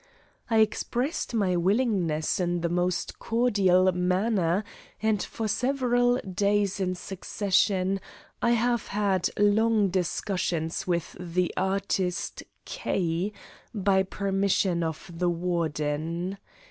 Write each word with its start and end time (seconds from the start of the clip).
I 0.49 0.61
expressed 0.61 1.35
my 1.35 1.55
willingness 1.55 2.39
in 2.39 2.61
the 2.61 2.69
most 2.69 3.19
cordial 3.19 3.91
manner, 3.91 4.63
and 4.99 5.21
for 5.21 5.47
several 5.47 6.17
days 6.23 6.79
in 6.79 6.95
succession 6.95 8.01
I 8.41 8.53
have 8.53 8.87
had 8.87 9.29
long 9.37 9.89
discussions 9.89 10.87
with 10.87 11.15
the 11.19 11.53
artist 11.55 12.41
K., 12.65 13.31
by 13.75 14.01
permission 14.01 14.81
of 14.81 15.11
the 15.15 15.29
Warden. 15.29 16.39